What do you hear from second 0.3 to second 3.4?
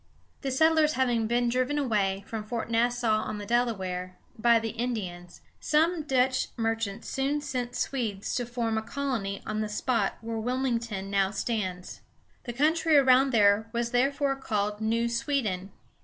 The settlers having been driven away from Fort Nassau, on